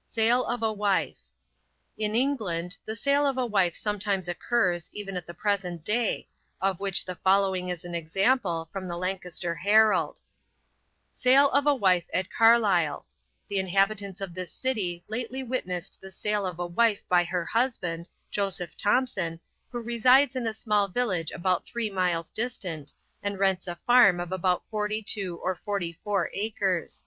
[0.00, 1.18] SALE OF A WIFE.
[1.98, 6.26] In England, the sale of a wife sometimes occurs, even at the present day,
[6.58, 10.20] of which the following is an example, from the Lancaster Herald.
[11.10, 13.04] "Sale of a wife at Carlisle
[13.48, 18.08] The inhabitants of this city lately witnessed the sale of a wife by her husband,
[18.30, 19.38] Joseph Thompson,
[19.70, 24.32] who resides in a small village about three miles distant, and rents a farm of
[24.32, 27.04] about forty two or forty four acres.